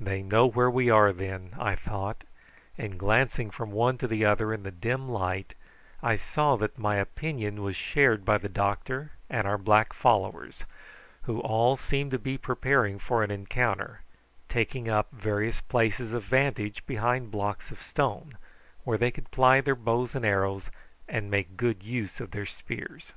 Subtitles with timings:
[0.00, 2.24] They know where we are then, I thought;
[2.78, 5.52] and glancing from one to the other in the dim light
[6.02, 10.64] I saw that my opinion was shared by the doctor and our black followers,
[11.24, 14.00] who all seemed to be preparing for an encounter,
[14.48, 18.38] taking up various places of vantage behind blocks of stone,
[18.84, 20.70] where they could ply their bows and arrows
[21.06, 23.12] and make good use of their spears.